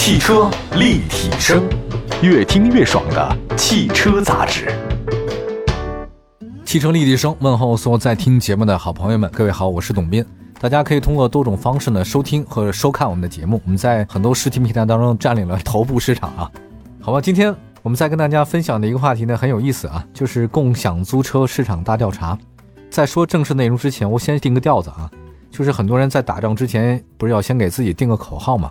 [0.00, 1.68] 汽车立体声，
[2.22, 4.72] 越听越爽的汽车杂志。
[6.64, 10.24] 汽车立体声问候所有在听节目的好朋友们，各位好，我是董斌。
[10.60, 16.50] 大家可以通过多种方式呢收听和收看我们的节目，我们在很多视听平台当中占领了头部市场啊。
[17.00, 17.52] 好吧，今天
[17.82, 22.38] 我们再跟大家分享的一个话题呢很有意思啊，就是共享租车市场大调查。
[22.88, 25.10] 在说正式内容之前，我先定个调子啊，
[25.50, 28.70] 就是很多人在打仗之前不是要先给自己定个口号吗？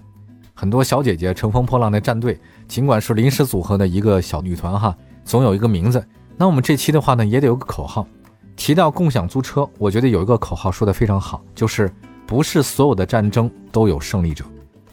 [0.60, 2.36] 很多小姐姐乘风破浪的战队，
[2.68, 6.04] 尽管是临时组合的一个小女团哈，总有一个名字。
[6.36, 8.08] 那我们这期的话呢，也得有个口号。
[8.56, 11.94] 提到共享租车，我觉得有一个口号说的非常好，就是
[12.26, 14.44] 不是所有的战争都有胜利者。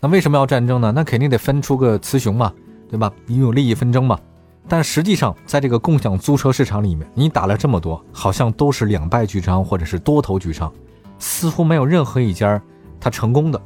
[0.01, 0.93] 那为什么要战争呢？
[0.95, 2.52] 那肯定得分出个雌雄嘛，
[2.91, 3.10] 对吧？
[3.24, 4.21] 你有利益纷争嘛。
[4.69, 10.71] 但实际上，在这个共享租车市场里面，你打了这么多，好像都是两败俱伤，或者是多头俱伤，
[11.19, 12.60] 似乎没有任何一家
[13.01, 13.59] 它成功的。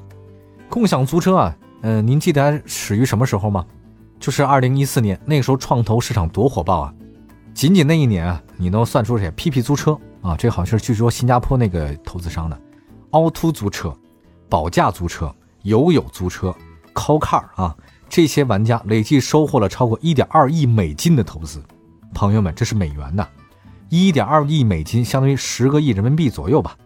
[0.69, 1.57] 共享租车啊。
[1.83, 3.65] 嗯，您记得始于什么时候吗？
[4.19, 6.95] 就是二零一四年，那个时候创投市场多火爆啊！
[7.55, 12.61] 仅仅那一年啊，你能算出谁？P P 租车啊，这好像是据说新加坡那个投资商的，
[13.11, 13.97] 凹凸租车、
[14.49, 16.53] 保价租车、友友租车、
[16.95, 17.77] CoCar 啊，
[18.09, 21.63] 这些玩家累计收获了超过一点二亿美金的投资。
[22.13, 23.25] 朋友们，这是美元呐，
[23.89, 26.77] 一点二亿美金相当于十个亿人民币左右吧。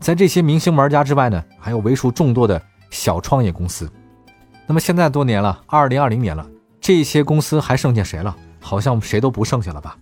[0.00, 3.90] 在这些明星玩家之外呢，还有为数众多的小创业公司。
[4.68, 6.46] 那么现在多年了，二零二零年了，
[6.78, 8.36] 这些公司还剩下谁了？
[8.60, 9.96] 好像谁都不剩下了吧？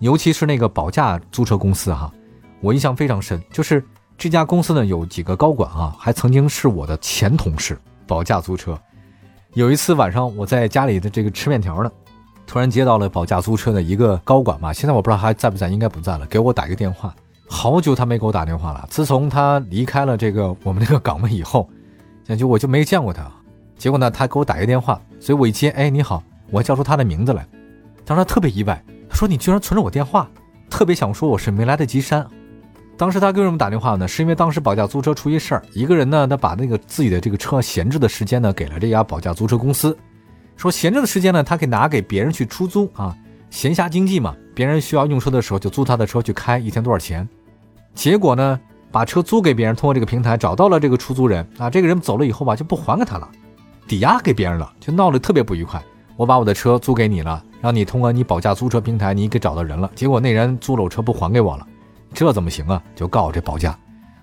[0.00, 2.12] 尤其是那个保价租车公司哈，
[2.60, 3.82] 我印象非常深，就是
[4.18, 7.78] 这家公司呢有几个高管啊，还曾经是我的前同事。
[8.04, 8.76] 保价租车，
[9.54, 11.90] 有一次晚上我在家里的这个吃面条呢，
[12.44, 17.14] 突然接到了保价租车的一个高管嘛，现在我不知道还在不在，应该不在了，给我打一个电话，
[17.48, 18.84] 好久他没给我打电话了。
[18.90, 21.70] 自从他离开了这个我们这个岗位以后，
[22.26, 23.30] 感觉我就没见过他。
[23.82, 27.44] 结果呢，他给我打一个电话，所以我一接，哎，你好，我叫出他的名字来。
[28.04, 28.80] 当时他特别意外，
[29.10, 30.30] 他说你居然存着我电话，
[30.70, 32.24] 特别想说我是没来得及删。
[32.96, 39.98] 当时他给我们打电话呢，是因为当时保价租车出一事儿，一个人呢，他把那个自己的这个车闲置的时间呢，给了这家保价租车公司，
[40.56, 43.12] 说闲置的时间呢，他可以拿给别人去出租啊，
[43.50, 47.28] 闲暇经济嘛，别人需要用车的时候就租他的车去开，一天多少钱？
[47.96, 48.60] 结果呢，
[48.92, 53.28] 把车租给别人，通过这个平台找到了这个出租人啊，这个人走了以后吧，就不还给他了。
[53.86, 55.82] 抵押给别人了，就闹得特别不愉快。
[56.16, 59.90] 我把我的车租给你了，让你通过你保价租车平台，你给找到人了。
[59.94, 61.66] 结果那人租了我车不还给我了，
[62.12, 62.82] 这怎么行啊？
[62.94, 63.76] 就告这保价。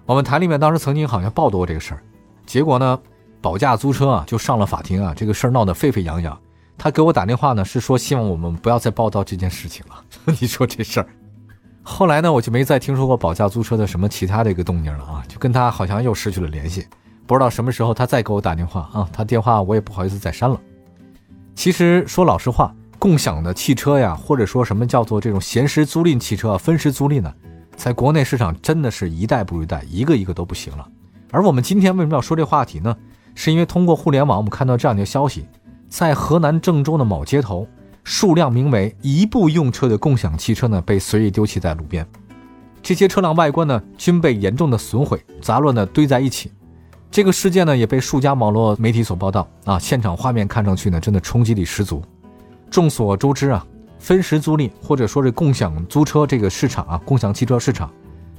[0.06, 2.02] 我们台里面当时曾经好像报道过这个事儿，
[2.46, 3.00] 结果呢，
[3.42, 6.38] 保价租车啊就上了法庭啊，这个事儿闹得沸沸扬扬。
[6.78, 10.03] 他给我打电话呢，是说希望我们不要再报道这件事情了。
[10.40, 11.08] 你说这事儿，
[11.84, 16.88] 后来呢，我就没再听说过保价租车的什么其他的一个动静了啊，就跟他好像又失去了联系。
[17.29, 19.07] 不知道什么时候他再给我打电话啊？
[19.13, 20.59] 他电话我也不好意思再删了。
[21.53, 27.31] 其实说老实话，共享的汽车呀，或者说什么叫做这种闲时租赁汽车、分时租赁呢，
[27.75, 30.90] 在国内市场真的是一代不如一代，一个一个都不行了。
[31.29, 32.97] 而我们今天为什么要说这话题呢？
[33.35, 35.46] 是因为通过互联网，我们看到这样一个消息：
[35.88, 37.67] 在河南郑州的某街头，
[38.03, 42.03] 数辆名为“一部用车”的共享汽车呢，被随意丢弃在路边。
[42.81, 46.51] 这些车辆外观呢，均被严重的损毁，杂乱的堆在一起。
[47.12, 49.80] 这个事件呢，也被数家网络媒体所报道啊。
[49.80, 52.03] 现场画面看上去呢，真的冲击力十足。
[52.70, 53.66] 众所周知啊，
[53.97, 57.92] 分时租赁或者说是共享租车这个市场啊，共享汽车市场，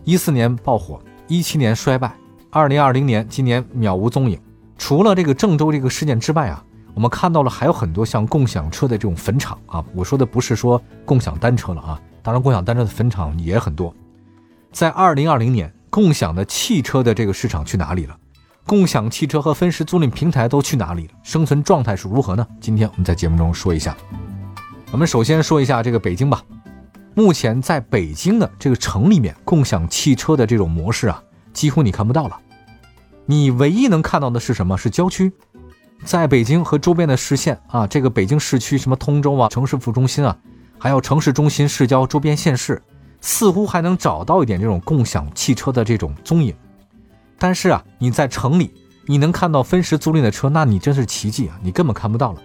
[0.05, 2.15] 一四年爆火，一七年衰败，
[2.49, 4.41] 二零二零年今年渺无踪影。
[4.79, 6.65] 除了这个郑州这个事件之外啊，
[6.95, 9.85] 我们看到了还有很多像共享车的这种坟场啊。
[9.95, 13.93] 我说的不是说共享单车了啊，当然共享单车的坟场也很多。
[14.71, 18.17] 在二零二零年，共享的汽车的这个市场去哪里了？
[18.71, 21.15] 共享汽车和分时租赁平台都去哪里了？
[21.25, 22.47] 生存状态是如何呢？
[22.61, 23.97] 今天我们在节目中说一下。
[24.93, 26.41] 我们首先说一下这个北京吧。
[27.15, 31.21] 目前在北京的这个城里面，共享汽车的这种模式啊，
[31.53, 32.39] 几乎你看不到了。
[33.27, 34.79] 你唯一能看到的是什么？
[34.79, 35.33] 是郊区。
[36.05, 40.39] 在北京和周边的市县啊，这个北京市区什么通州啊、城市副中心啊，
[40.78, 42.81] 还有城市中心、市郊周边县市，
[43.21, 46.55] 似乎还能找到一点这种共享汽车的这种踪影。
[47.41, 48.71] 但是啊，你在城里，
[49.07, 51.59] 你能看到分时租赁的车，那你真是奇迹啊！
[51.63, 52.42] 你根本看不到了。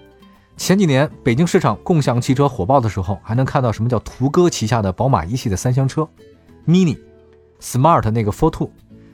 [0.56, 6.08] 前几年北京市场共享汽车火爆的时候，还能看到什么叫途歌旗下的宝马一系的三厢车
[6.66, 6.98] ，Mini、
[7.60, 8.72] Smart 那个 f o r Two。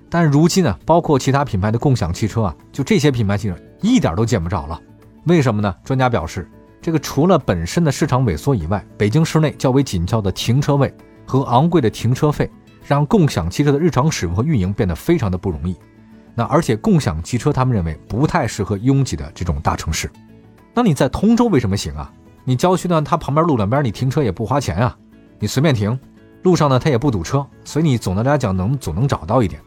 [0.07, 4.80] 但如今呢，包括其他品牌的共享汽车啊，就这些品牌汽车一点都见不着了。
[5.25, 5.75] 为什么呢？
[5.83, 6.48] 专家表示，
[6.80, 10.94] 这个除了本身的市场萎缩以外，北京市内较为紧俏的停车位
[11.25, 12.48] 和昂贵的停车费。
[12.86, 15.75] 让共享汽车的日常使用和运营变得非常的不容易。
[16.33, 20.10] 那而且共享汽车，他们认为不太适合拥挤的这种大城市。
[20.74, 22.12] 那你在通州为什么行啊？
[22.45, 24.98] 你郊区呢，它旁边路两边你停车也不花钱啊，
[25.39, 26.00] 你随便停，
[26.44, 29.62] 路上呢它也不堵车，所以你总的来讲能总能找到一点。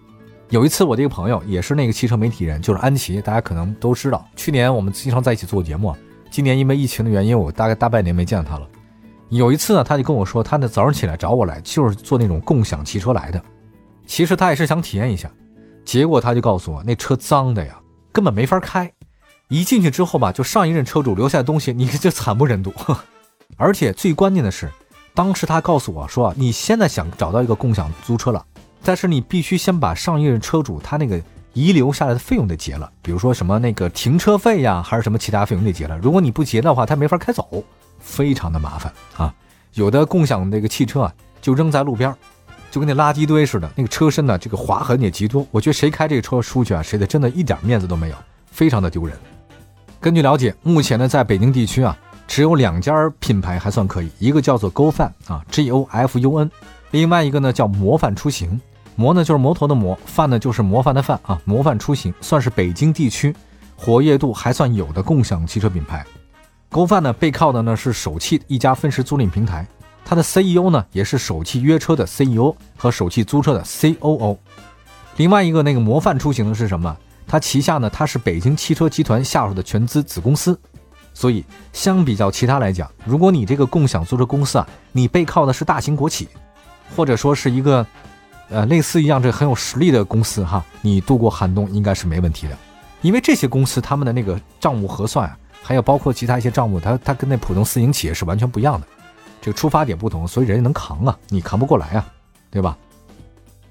[0.48, 5.94] 有一次我的一个朋友也是那个汽车媒体人，就是安琪，大家可能都知道，去年我们经常在一起做节目，
[6.30, 8.66] 今年因为疫情的原因，我大概大半年没见他了。
[9.30, 13.42] 有一次呢，他就跟我说，他呢早上起来找我来，就是坐那种共享汽车来的。
[14.06, 15.30] 其实他也是想体验一下，
[15.84, 17.78] 结果他就告诉我，那车脏的呀，
[18.12, 18.90] 根本没法开。
[19.48, 22.72] 一进去之后吧，就上一任车主留下的东西，你这惨不忍睹。
[23.56, 24.70] 而且最关键的是，
[25.14, 28.44] 当时他告诉我说，你现在想找到一个共享租车了，
[28.82, 31.20] 但是你必须先把上一任车主他那个
[31.52, 35.96] 遗留下来的费用得结了，比如说什么那个停车费呀，还是什么其他费用得结了。
[35.98, 37.62] 如果你不结的话，他没法开走，
[38.04, 39.34] 非常的麻烦啊。
[39.72, 42.14] 有的共享那个汽车啊，就扔在路边。
[42.70, 45.46] 就跟那垃圾堆似的，那个车身呢，这个划痕也极多。
[45.52, 48.16] 我觉得谁开这个车出去啊，谁的真的一点面子都没有，
[48.50, 49.16] 非常的丢人。
[50.00, 51.96] 根据了解，目前呢，在北京地区啊，
[52.26, 56.50] 只有两家品牌还算可以，一个叫做 GoFun 啊，G O F U N，
[56.90, 58.60] 另外一个呢叫模范出行。
[58.96, 63.32] 模呢就是摩托的模，范呢就是模范的范啊，模范出行算是北京地区
[63.76, 66.04] 活跃度还算有的共享汽车品牌。
[66.74, 69.64] GoFun 呢背靠的呢是首汽一家分时租赁平台。
[70.04, 74.36] 它的 CEO 呢，也是首汽约车的 CEO 和首汽租车的 COO。
[75.18, 76.96] 另外一个那个模范出行的是什么？
[77.28, 80.58] 它旗下呢，它是北京汽车集团下属的全资子公司。
[81.12, 86.26] 所以相比较其他来讲，如果你这个共享租车公司啊，你背靠的是大型国企，
[86.96, 87.86] 或者说是一个
[88.48, 92.58] 呃类似一样这很有实力的公司哈，你度过寒冬应该是没问题的。
[93.00, 98.86] 因为这些公司他们的那个账目核算啊，还有包括其他一些账目，它它跟那普通私营企业是完全不一样的。
[99.40, 102.06] 这个出发点不同，所以人家能扛啊，你扛不过来啊，
[102.50, 102.76] 对吧？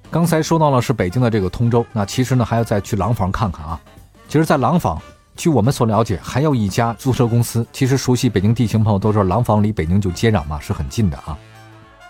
[0.09, 3.79] 刚才说到了是北京的这个通州，那其实呢还要再去廊坊看看啊。
[4.27, 4.99] 其实，在廊坊，
[5.35, 7.65] 据我们所了解，还有一家租车公司。
[7.71, 11.37] 其实熟悉北京地形朋友都知道，廊坊离北京就接壤嘛，是很近的啊。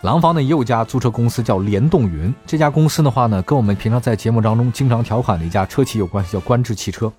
[0.01, 7.11] 廊坊呢也有家租车公司叫联动云，这家公司的话呢，跟我们平常在节目当中经常调侃的一家车企有关系，叫观致汽车。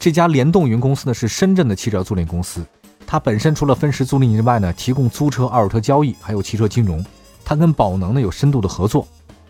[0.00, 2.64] 这家联动云公司呢是深圳的汽车租赁公司。
[3.06, 7.04] 它本身除了分时租赁之外呢，提供租车、二手车交易，还有汽车金融。
[7.44, 9.06] 它跟宝能呢有深度的合作，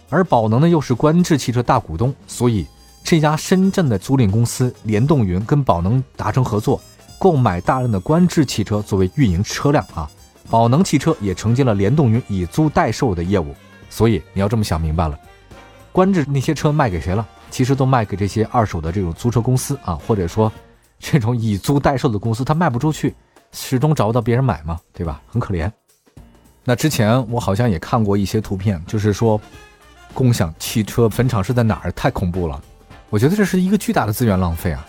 [0.08, 2.67] 而宝能呢又是观致汽车大股东，所以
[3.05, 6.81] 这家深圳的租赁公司联动云跟宝能达成合作，
[7.17, 10.11] 购买大量的观致汽车作为运营车辆啊。
[10.50, 13.55] 宝能汽车也承接了联动云以租代售的业务，
[13.88, 15.17] 所以你要这么想明白了，
[15.93, 17.25] 观致那些车卖给谁了？
[17.50, 20.50] 其实都卖给这些二手的这种租车公司啊，或者说
[20.99, 23.14] 这种以租代售的公司，它卖不出去。
[23.52, 25.20] 始终找不到别人买嘛，对吧？
[25.26, 25.69] 很可怜。
[26.62, 29.41] 那之前我好像也看过一些图片，就是说
[30.14, 31.91] 共享汽车坟场是在哪儿？
[31.91, 32.62] 太恐怖了！
[33.08, 34.87] 我觉得这是一个巨大的资源浪费啊。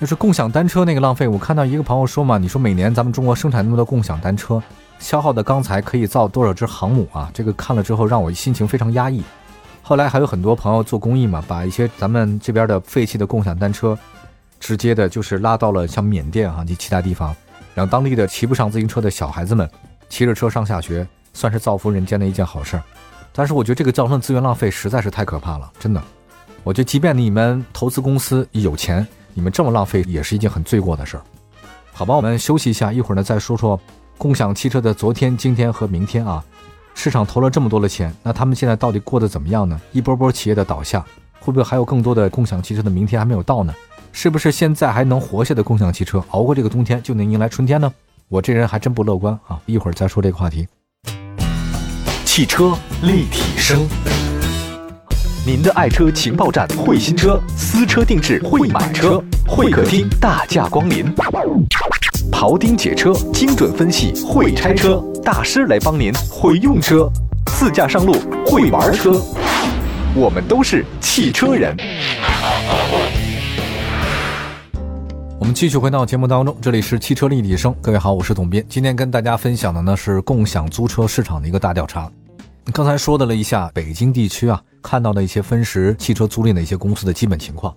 [0.00, 4.62] 就是共享单车那个浪费，我看到一个朋友说嘛，你说每年咱们中国生产那么多共享单车，
[4.98, 7.30] 消耗的钢材可以造多少只航母啊？
[7.34, 9.22] 这个看了之后让我心情非常压抑。
[9.82, 13.98] 后来还有很多朋友做公益嘛，把一些咱们这边的废弃的共享单车，
[14.60, 17.34] 直接的就是拉到了像缅甸啊及其他地方。
[17.74, 19.68] 让当地的骑不上自行车的小孩子们
[20.08, 22.82] 骑着车上下学，算是造福人间的一件好事儿。
[23.32, 26.02] 但是我觉得这个造成的资源浪费实在是太可怕了，真的。
[26.62, 31.22] 我觉得即便你们投资公司有钱，你们这么浪费也是一件很罪过的事儿。
[31.92, 33.80] 好吧，我们休息一下，一会儿呢再说说
[34.18, 36.44] 共享汽车的昨天、今天和明天啊。
[37.02, 39.80] 市场投了这么多的钱，那他们现在到底过得怎么样呢？
[39.90, 41.02] 一波波企业的倒下，
[41.38, 43.72] 会不会还有更多的共享汽车的明天还没有到呢？
[44.12, 47.90] 是不是现在还能活下的共享汽车，熬过这个冬天就能迎来春天呢？
[48.28, 49.58] 我这人还真不乐观啊！
[49.64, 50.68] 一会儿再说这个话题。
[52.26, 53.88] 汽车立体声，
[55.46, 61.10] 您的爱车情报站，会新车，私车定制，会买车，会客厅大驾光临，
[62.30, 67.10] 庖丁解车，精准分析，会拆车大师来帮您，会用车，
[67.46, 68.14] 自驾上路，
[68.46, 69.20] 会玩车，
[70.14, 71.76] 我们都是汽车人。
[75.38, 77.74] 我们继续回到节目当中，这里是汽车立体声。
[77.82, 78.64] 各位好，我是董斌。
[78.68, 82.10] 今天跟大家分享的呢是共享租车市场的一个大调查。
[82.72, 87.74] 刚才说的了一下北京地区啊，看到的一些分时汽车租赁的一些公司的基本情况。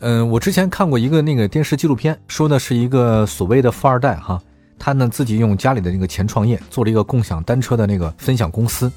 [0.00, 4.40] 嗯，我之前看过一个那个电视纪录片，说的是一个所谓的富二代哈，
[4.78, 8.90] 他呢自己用家里的那个钱创业，做了一个共享单车的那个分享公司，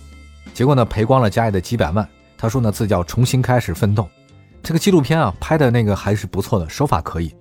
[0.53, 2.07] 结果呢赔光了家里的几百万。
[2.37, 4.07] 他说呢自己要重新开始奋斗。
[4.61, 7.33] 这个纪录片啊拍的那个还是不错的，手法可以。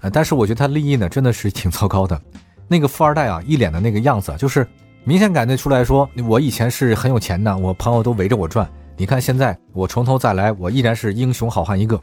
[0.00, 2.20] 啊但是我觉得他利益呢真的是挺糟糕的，
[2.66, 4.66] 那个富二代啊，一脸的那个样子，就是
[5.04, 12.00] 明显感觉出来说，我以前是很有钱的，我朋友都围着我转，你看现在我从头再来，我依然是英雄好汉一个。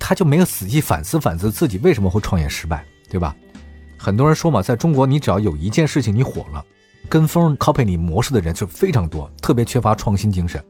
[0.00, 3.36] 他就没有仔细反思反思自己为什么会创业失败，对吧？
[3.96, 6.64] 很多人说嘛，在中国，你只要有一件事情你火了，
[7.08, 10.60] 跟风 copy 你模式的人就非常多，特别缺乏创新精神。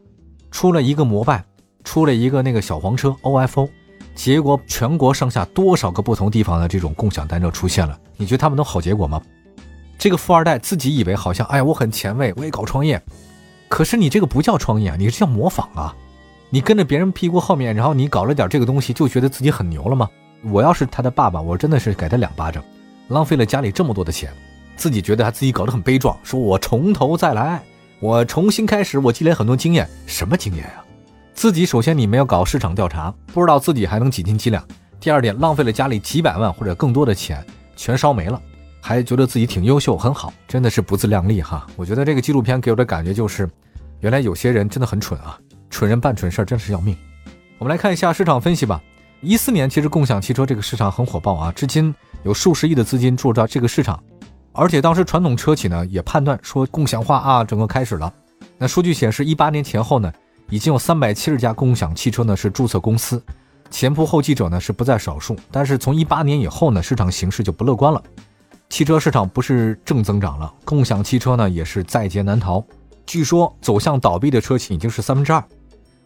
[0.50, 1.44] 出了一个摩拜，
[1.84, 3.70] 出了一个那个小黄车 OFO，
[4.16, 9.22] 结果全国上下多少个不同地方的这种共享单车出现了，你觉得他们都好结果吗？
[9.96, 13.00] 这个富二代自己以为好像，哎，我很前卫，我也搞创业，
[13.68, 15.94] 可是你这个不叫创业啊，你是叫模仿啊。
[16.52, 20.10] 你跟着别人屁股后面，然后你搞了点这个东西，就觉得自己很牛了吗？
[20.42, 22.60] 我要是他的爸爸，我真的是给他两巴掌，
[23.06, 24.32] 浪费了家里这么多的钱，
[24.74, 27.62] 自己觉得他自己搞得很悲壮，说我从头再来，
[28.00, 30.82] 我重新开始，我积累很多经验，什么经验啊？
[31.34, 34.60] 自己首先你没有搞市场调查，不知道自己还能几斤几两；
[34.98, 38.42] 第二点，浪费了家里几百万或者更多的钱，全烧没了，
[38.80, 41.64] 还觉得自己挺优秀很好，真的是不自量力哈！
[41.76, 43.48] 我觉得这个纪录片给我的感觉就是，
[44.00, 45.38] 原来有些人真的很蠢啊。
[45.68, 46.96] 蠢人办蠢事儿真是要命。
[47.58, 48.82] 我们来看一下市场分析吧。
[49.20, 54.02] 一四年其实共享汽车这个市场很火爆啊，至今有数十亿的资金注入到这个市场，
[54.52, 58.12] 而且当时传统车企呢也判断说共享化啊整个开始了。
[58.56, 60.10] 那数据显示，一八年前后呢，
[60.48, 63.22] 已经有三百七十家共享汽车呢是注册公司，
[63.70, 65.36] 前仆后继者呢是不在少数。
[65.50, 68.02] 但是从一八年以后呢，市场形势就不乐观了，
[68.70, 72.64] 汽车市场不是正增长了，共享汽车呢也是在劫难逃。
[73.10, 75.42] 据说走向倒闭的车企已经是三分之二。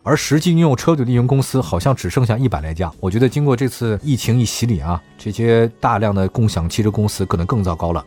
[0.02, 2.90] 而实际拥有车队的运营公司好像只剩下一百来家。
[2.98, 8.02] 我觉得经过这次疫情一洗礼啊，这些大量的共享汽车公司可能更糟糕了。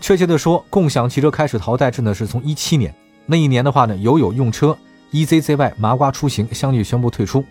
[0.00, 2.94] 确切的说，共享汽车开始淘汰制呢是从一七年
[3.26, 4.74] 那一年的话呢，友友用车、
[5.12, 7.44] EZZY、麻瓜出行相继宣布退出。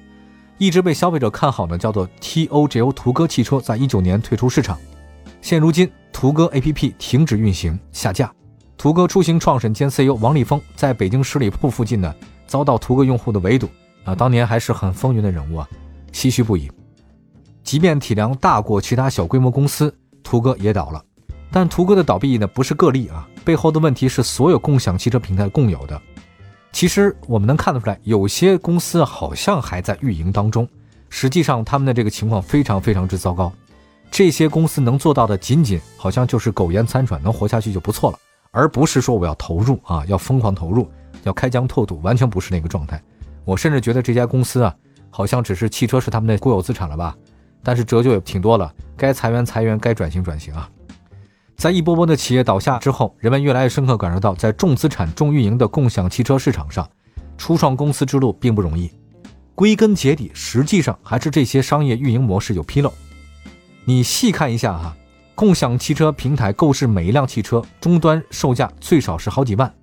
[0.57, 4.75] 一直被消费者看好呢叫做 TOGO 途歌汽车，在一九年退出市场。
[5.39, 8.33] 现如今，途歌 APP 停止运行下架。
[8.79, 12.15] 途歌出行创始人兼 CEO 王立峰在北京十里铺附近呢。
[12.47, 13.67] 遭到途歌用户的围堵
[14.05, 14.15] 啊！
[14.15, 15.67] 当年还是很风云的人物啊，
[16.13, 16.71] 唏嘘不已。
[17.61, 19.93] 即便体量大过其他小规模公司，
[20.23, 21.03] 途歌也倒了。
[21.51, 26.01] 但途歌的倒闭呢，不是个例啊，背后的问题是所有共享汽车平台共有的。
[26.71, 30.65] 其实我们能看得出来，有些公司好像还在运营当中，
[31.09, 33.51] 实际上他们的这个情况非常非常之糟糕。
[34.09, 38.17] 这些公司能做到的，仅仅好像就是苟延残喘，能活下去就不错了，
[38.51, 40.89] 而不是说我要投入啊，要疯狂投入。
[41.23, 43.01] 要开疆拓土，完全不是那个状态。
[43.43, 44.73] 我甚至觉得这家公司啊，
[45.09, 47.15] 好像只是汽车是他们的国有资产了吧？
[47.61, 50.69] 但是折旧也挺多了，该裁员裁员，该转型转型啊。
[51.57, 56.89] 在一波波的企业倒下之后，人们越来越深刻感受到，在重资产、重运营的共享汽车市场上，
[57.37, 58.89] 初创公司之路并不容易。
[59.55, 62.93] 归根结底，实际上还是这些商业运营模式有纰漏。
[63.83, 64.95] 你细看一下哈，
[65.39, 69.73] 共享汽车平台购置每一辆汽车终端售价最少是好几万。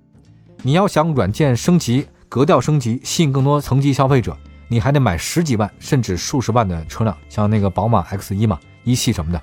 [0.61, 4.37] 你要想软件升级、格调升级，吸引更多层级消费者，
[4.67, 9.41] 你还得买十几万甚至数十万的车辆，像那个宝马 X 一嘛、一系什么的。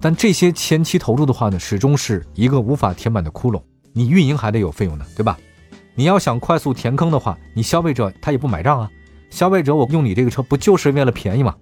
[0.00, 3.60] 但这些前期投入的话呢，始终是一个无法填满的窟窿。
[3.92, 5.36] 你运营还得有费用呢，对吧？
[5.96, 8.88] 你要想快速填坑的话，你消费者他也不买账啊。
[9.30, 11.56] 消费者，我用你这个车不就是为了便宜吗？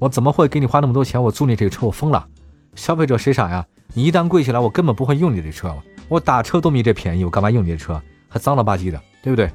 [0.00, 1.22] 我怎么会给你花那么多钱？
[1.22, 2.26] 我租你这个车，我疯了。
[2.76, 3.66] 消费者谁傻呀？
[3.94, 5.82] 你一旦贵起来，我根本不会用你这车了。
[6.08, 8.00] 我打车都没这便宜，我干嘛用你的车？
[8.28, 9.50] 还脏了吧唧的，对不对？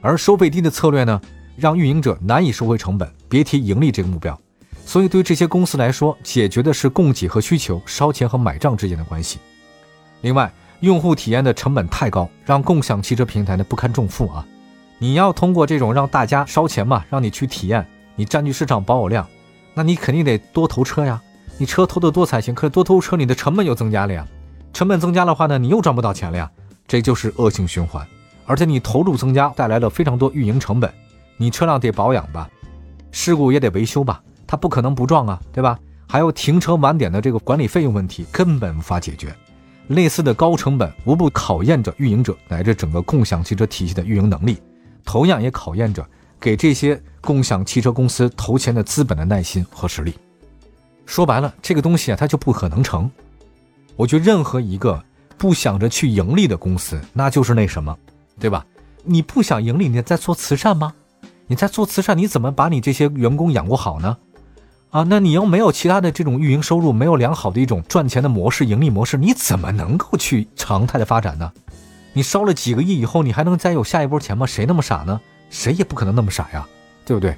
[0.00, 1.20] 而收费低的策略呢，
[1.56, 4.38] 让运营者难以收回成本，别提盈利这个目标。
[4.84, 9.38] 所以对这些公司来说，解决的是供给和需求、烧钱和买账之间的关系。
[10.20, 14.46] 另外，用户体验的成本太高，让共享汽车平台呢不堪重负啊！
[14.98, 19.26] 你要通过这种让大家烧钱嘛，让你去体验，你占据市场保有量，
[19.72, 21.22] 那你肯定得多投车呀。
[21.56, 24.26] 你车偷得多才行，可是多偷车，你的成本又增加了呀。
[24.72, 26.50] 成本增加的话呢，你又赚不到钱了呀，
[26.86, 28.06] 这就是恶性循环。
[28.44, 30.92] 而且你投入增加，带来了非常多运营成本，
[31.36, 32.48] 你车辆得保养吧，
[33.10, 35.78] 事故也得维修吧，它不可能不撞啊，对吧？
[36.08, 39.34] 还有停车晚点的这个管理费用问题，根本无法解决。
[39.88, 44.58] 类似的高成本，无不考验着运营者乃至整个共享汽车体系的运营能力，
[45.04, 46.06] 同样也考验着
[46.40, 50.14] 给这些共享汽车公司投钱的资本的耐心和实力。
[51.06, 53.10] 说白了，这个东西啊，它就不可能成。
[53.96, 55.02] 我觉得任何一个
[55.36, 57.96] 不想着去盈利的公司，那就是那什么，
[58.40, 58.64] 对吧？
[59.04, 60.94] 你不想盈利，你在做慈善吗？
[61.46, 64.16] 你在做慈善，你怎么把你这些员工养活好呢？
[64.90, 71.52] 啊，那你又没有其他的这种运营收入，没有良好的一种赚钱的模式、盈利模式，你怎么能够去常态的发展呢？
[72.12, 74.46] 你烧了几个亿以后，你还能再有下一波钱吗？
[74.46, 75.20] 谁那么傻呢？
[75.50, 76.66] 谁也不可能那么傻呀，
[77.04, 77.36] 对不对？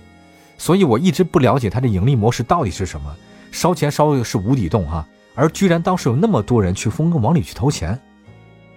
[0.59, 3.15] 所以我一直不了解它的盈利模式到底是什么，
[3.57, 5.07] 烧钱烧的是无底洞哈。
[5.35, 7.99] 而居然当时有那么多人去蜂拥往里去投钱，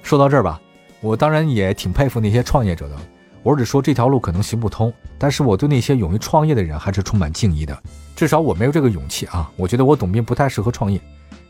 [0.01, 0.59] 说到这儿吧，
[1.01, 2.95] 我当然也挺佩服那些创业者的。
[3.43, 7.77] 我只说这条路可能行不通，但是我对那些勇于创业的人还是充满敬意的。
[8.15, 9.51] 至少我没有这个勇气啊！
[9.57, 11.00] 我觉得我董斌不太适合创业，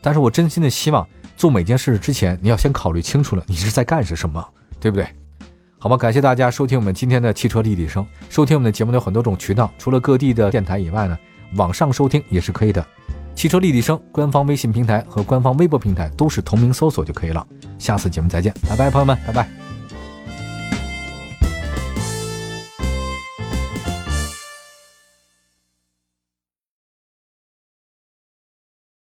[0.00, 1.06] 但是我真心的希望
[1.36, 4.44] 做每件事之前，你要先考虑清楚了你是在干些什么，
[4.80, 5.06] 对不对？
[5.78, 8.04] 好吧，感谢大家收听我们今天的汽车立体声。
[8.28, 11.18] 收听我们的节目有很多种渠道，除了各地的电台以外呢，
[11.56, 12.86] 网上收听也是可以的。
[13.40, 17.46] 汽车立体声官方微信平台和官方微博平台都是同名搜索就可以了。
[17.78, 19.69] 下次节目再见，拜拜，朋友们，拜拜。